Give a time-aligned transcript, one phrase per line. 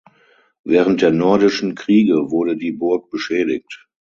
[0.63, 3.87] Während der Nordischen Kriege wurde die Burg beschädigt.